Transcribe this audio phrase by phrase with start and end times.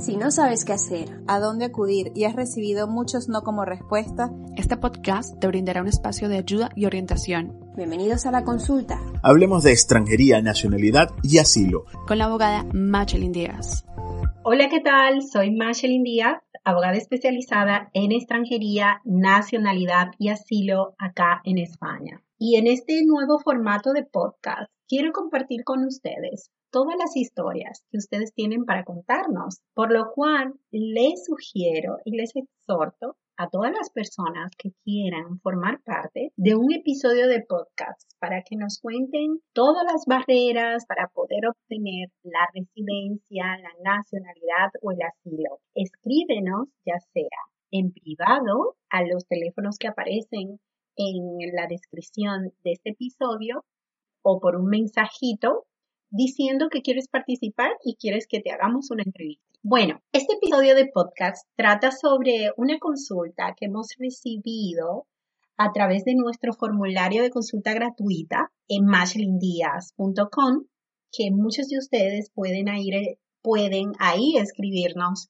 [0.00, 4.30] Si no sabes qué hacer, a dónde acudir y has recibido muchos no como respuesta,
[4.56, 7.70] este podcast te brindará un espacio de ayuda y orientación.
[7.76, 8.98] Bienvenidos a la consulta.
[9.22, 11.84] Hablemos de extranjería, nacionalidad y asilo.
[12.08, 13.84] Con la abogada Machelin Díaz.
[14.42, 15.20] Hola, ¿qué tal?
[15.20, 22.22] Soy Machelin Díaz, abogada especializada en extranjería, nacionalidad y asilo acá en España.
[22.38, 27.98] Y en este nuevo formato de podcast quiero compartir con ustedes todas las historias que
[27.98, 33.90] ustedes tienen para contarnos, por lo cual les sugiero y les exhorto a todas las
[33.90, 39.82] personas que quieran formar parte de un episodio de podcast para que nos cuenten todas
[39.90, 45.58] las barreras para poder obtener la residencia, la nacionalidad o el asilo.
[45.74, 47.40] Escríbenos ya sea
[47.70, 50.60] en privado a los teléfonos que aparecen
[50.96, 53.64] en la descripción de este episodio
[54.22, 55.64] o por un mensajito
[56.10, 59.44] diciendo que quieres participar y quieres que te hagamos una entrevista.
[59.62, 65.06] Bueno, este episodio de podcast trata sobre una consulta que hemos recibido
[65.56, 70.64] a través de nuestro formulario de consulta gratuita en mashlindias.com,
[71.12, 75.28] que muchos de ustedes pueden, ir, pueden ahí escribirnos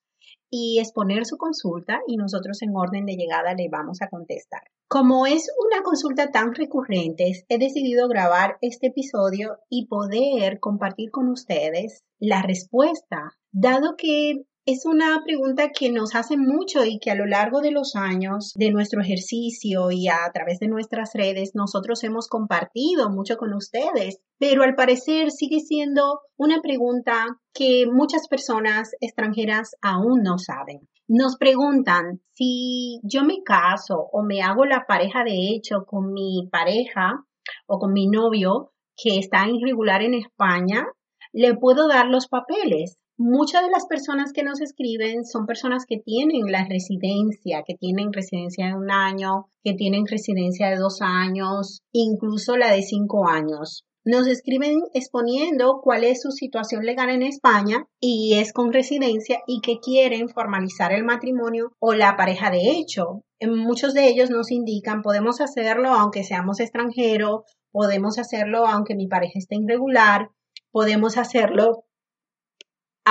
[0.50, 4.62] y exponer su consulta y nosotros en orden de llegada le vamos a contestar.
[4.88, 11.28] Como es una consulta tan recurrente, he decidido grabar este episodio y poder compartir con
[11.28, 17.14] ustedes la respuesta, dado que es una pregunta que nos hace mucho y que a
[17.14, 22.04] lo largo de los años de nuestro ejercicio y a través de nuestras redes nosotros
[22.04, 28.90] hemos compartido mucho con ustedes, pero al parecer sigue siendo una pregunta que muchas personas
[29.00, 30.88] extranjeras aún no saben.
[31.08, 36.48] Nos preguntan si yo me caso o me hago la pareja de hecho con mi
[36.52, 37.24] pareja
[37.66, 40.86] o con mi novio que está irregular en España,
[41.32, 42.99] ¿le puedo dar los papeles?
[43.22, 48.14] Muchas de las personas que nos escriben son personas que tienen la residencia, que tienen
[48.14, 53.84] residencia de un año, que tienen residencia de dos años, incluso la de cinco años.
[54.06, 59.60] Nos escriben exponiendo cuál es su situación legal en España y es con residencia y
[59.60, 63.22] que quieren formalizar el matrimonio o la pareja de hecho.
[63.42, 69.38] Muchos de ellos nos indican podemos hacerlo aunque seamos extranjeros, podemos hacerlo aunque mi pareja
[69.38, 70.30] esté irregular,
[70.72, 71.84] podemos hacerlo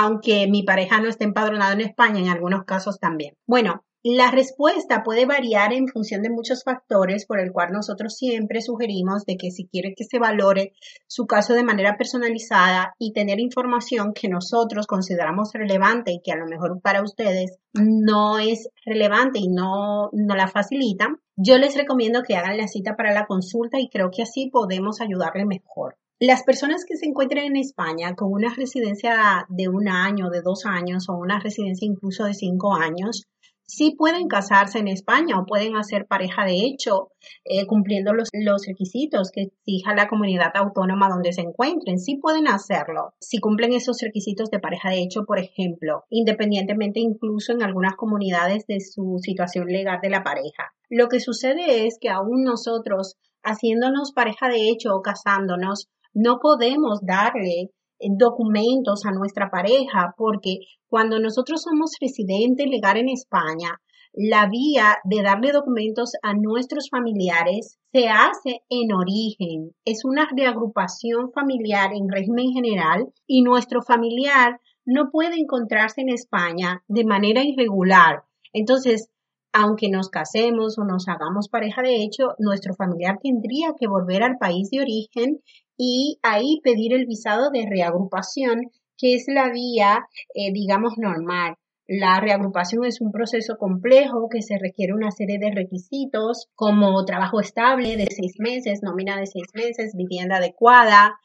[0.00, 3.34] aunque mi pareja no esté empadronado en España, en algunos casos también.
[3.46, 8.62] Bueno, la respuesta puede variar en función de muchos factores, por el cual nosotros siempre
[8.62, 10.72] sugerimos de que si quiere que se valore
[11.06, 16.36] su caso de manera personalizada y tener información que nosotros consideramos relevante y que a
[16.36, 22.22] lo mejor para ustedes no es relevante y no, no la facilitan, yo les recomiendo
[22.22, 25.98] que hagan la cita para la consulta y creo que así podemos ayudarle mejor.
[26.22, 30.66] Las personas que se encuentren en España con una residencia de un año, de dos
[30.66, 33.24] años o una residencia incluso de cinco años,
[33.64, 37.08] sí pueden casarse en España o pueden hacer pareja de hecho,
[37.46, 41.98] eh, cumpliendo los, los, requisitos que exija la comunidad autónoma donde se encuentren.
[41.98, 47.52] Sí pueden hacerlo si cumplen esos requisitos de pareja de hecho, por ejemplo, independientemente incluso
[47.52, 50.74] en algunas comunidades de su situación legal de la pareja.
[50.90, 57.00] Lo que sucede es que aún nosotros, haciéndonos pareja de hecho o casándonos, no podemos
[57.02, 63.80] darle eh, documentos a nuestra pareja porque cuando nosotros somos residentes legal en España,
[64.12, 69.72] la vía de darle documentos a nuestros familiares se hace en origen.
[69.84, 76.82] Es una reagrupación familiar en régimen general y nuestro familiar no puede encontrarse en España
[76.88, 78.24] de manera irregular.
[78.52, 79.10] Entonces,
[79.52, 84.38] aunque nos casemos o nos hagamos pareja de hecho, nuestro familiar tendría que volver al
[84.38, 85.40] país de origen
[85.76, 91.54] y ahí pedir el visado de reagrupación, que es la vía, eh, digamos, normal.
[91.88, 97.40] La reagrupación es un proceso complejo que se requiere una serie de requisitos como trabajo
[97.40, 101.18] estable de seis meses, nómina de seis meses, vivienda adecuada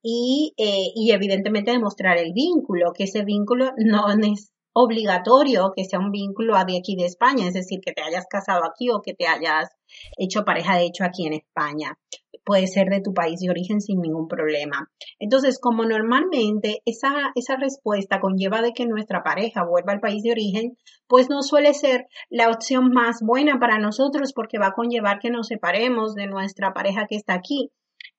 [0.00, 5.98] y, eh, y evidentemente demostrar el vínculo, que ese vínculo no es obligatorio que sea
[5.98, 9.14] un vínculo de aquí de España, es decir, que te hayas casado aquí o que
[9.14, 9.70] te hayas
[10.16, 11.98] hecho pareja de hecho aquí en España.
[12.44, 14.90] Puede ser de tu país de origen sin ningún problema.
[15.18, 20.32] Entonces, como normalmente esa, esa respuesta conlleva de que nuestra pareja vuelva al país de
[20.32, 20.76] origen,
[21.06, 25.30] pues no suele ser la opción más buena para nosotros porque va a conllevar que
[25.30, 27.70] nos separemos de nuestra pareja que está aquí.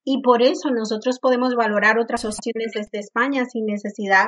[0.06, 4.28] Y por eso nosotros podemos valorar otras opciones desde España sin necesidad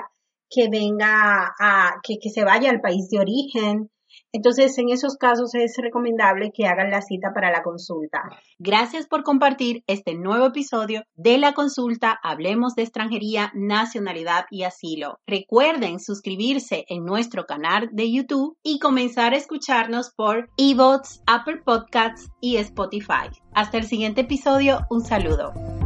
[0.49, 3.89] que venga a, que, que se vaya al país de origen
[4.31, 8.21] Entonces, en esos casos es recomendable que hagan la cita para la consulta.
[8.59, 15.19] Gracias por compartir este nuevo episodio de la consulta Hablemos de extranjería, nacionalidad y asilo.
[15.25, 22.29] Recuerden suscribirse en nuestro canal de YouTube y comenzar a escucharnos por eBots, Apple Podcasts
[22.41, 23.29] y Spotify.
[23.53, 25.84] Hasta el siguiente episodio, un saludo.